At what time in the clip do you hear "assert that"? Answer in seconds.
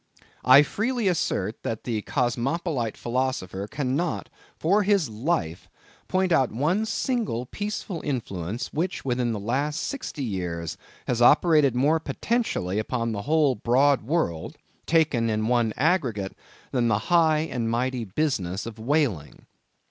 1.07-1.83